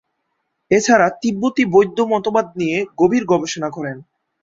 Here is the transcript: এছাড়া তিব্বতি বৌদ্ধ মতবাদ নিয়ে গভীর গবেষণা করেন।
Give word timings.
এছাড়া 0.71 1.07
তিব্বতি 1.21 1.63
বৌদ্ধ 1.73 1.97
মতবাদ 2.11 2.47
নিয়ে 2.55 2.77
গভীর 2.99 3.23
গবেষণা 3.25 3.69
করেন। 3.69 3.97